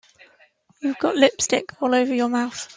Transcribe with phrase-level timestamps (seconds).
[0.81, 2.67] You've got lipstick all over your mouth.